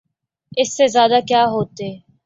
اس 0.57 0.69
سے 0.77 0.87
زیادہ 0.87 1.19
کیا 1.27 1.43
ہوتے؟ 1.45 1.87